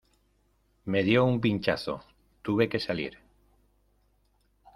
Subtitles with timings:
[0.85, 2.03] me dio un pinchazo,
[2.41, 3.19] tuve que salir...